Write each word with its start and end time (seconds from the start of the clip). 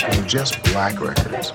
some 0.00 0.26
just 0.26 0.62
black 0.62 0.98
records. 0.98 1.52